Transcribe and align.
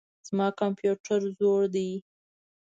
زما 0.27 0.47
کمپيوټر 0.61 1.19
زوړ 1.37 1.61
دئ. 1.75 1.91